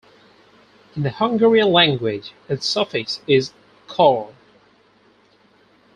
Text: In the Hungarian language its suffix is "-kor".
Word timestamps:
In 0.95 1.03
the 1.03 1.11
Hungarian 1.11 1.71
language 1.71 2.31
its 2.49 2.65
suffix 2.65 3.21
is 3.27 3.53
"-kor". 3.87 4.33